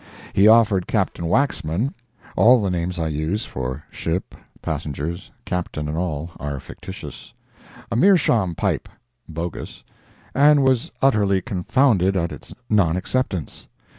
He 0.33 0.47
offered 0.47 0.87
Captain 0.87 1.25
Waxman 1.27 1.93
(all 2.35 2.59
the 2.59 2.71
names 2.71 2.97
I 2.97 3.07
use—for 3.09 3.83
ship, 3.91 4.33
passengers, 4.59 5.29
Captain 5.45 5.87
and 5.87 5.95
all—are 5.95 6.59
fictitious,) 6.59 7.35
a 7.91 7.95
meerschaum 7.95 8.55
pipe 8.55 8.89
(bogus) 9.29 9.83
and 10.33 10.63
was 10.63 10.91
utterly 11.03 11.39
confounded 11.39 12.17
at 12.17 12.31
its 12.31 12.51
non 12.67 12.97
acceptance. 12.97 13.67